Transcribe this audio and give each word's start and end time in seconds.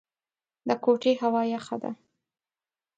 د 0.67 0.69
کوټې 0.83 1.13
هوا 1.21 1.41
يخه 1.55 1.75
ده. 1.83 1.91